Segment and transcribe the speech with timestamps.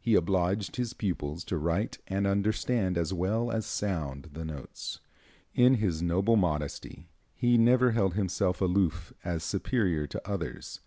[0.00, 4.98] He obliged his pupils to write and understand as well as sound the notes.
[5.54, 10.80] In his noble modesty he never held himself aloof as superior to others.